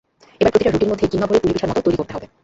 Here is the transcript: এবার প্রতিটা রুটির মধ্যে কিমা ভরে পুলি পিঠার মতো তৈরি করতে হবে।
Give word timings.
এবার 0.39 0.51
প্রতিটা 0.53 0.71
রুটির 0.73 0.91
মধ্যে 0.91 1.09
কিমা 1.11 1.25
ভরে 1.29 1.41
পুলি 1.43 1.53
পিঠার 1.53 1.69
মতো 1.71 1.81
তৈরি 1.85 1.97
করতে 1.99 2.13
হবে। 2.15 2.25